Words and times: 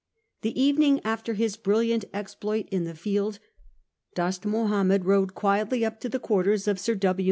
The 0.41 0.59
evening 0.59 0.99
after 1.05 1.35
his 1.35 1.57
brilliant 1.57 2.05
exploit 2.11 2.67
in 2.71 2.85
the 2.85 2.95
field 2.95 3.37
Dost 4.15 4.47
Mahomed 4.47 5.05
rode 5.05 5.35
quietly 5.35 5.85
up 5.85 5.99
to 5.99 6.09
the 6.09 6.17
quarters 6.17 6.67
of 6.67 6.79
Sir 6.79 6.95
W. 6.95 7.19